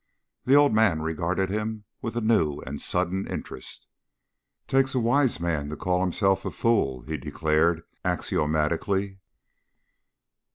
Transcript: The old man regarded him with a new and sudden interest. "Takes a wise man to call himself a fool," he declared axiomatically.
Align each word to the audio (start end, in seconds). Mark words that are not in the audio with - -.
The 0.45 0.55
old 0.55 0.73
man 0.73 1.03
regarded 1.03 1.51
him 1.51 1.83
with 2.01 2.15
a 2.17 2.21
new 2.21 2.57
and 2.65 2.81
sudden 2.81 3.27
interest. 3.27 3.85
"Takes 4.65 4.95
a 4.95 4.99
wise 4.99 5.39
man 5.39 5.69
to 5.69 5.75
call 5.77 6.01
himself 6.01 6.43
a 6.43 6.49
fool," 6.49 7.03
he 7.03 7.17
declared 7.17 7.83
axiomatically. 8.03 9.19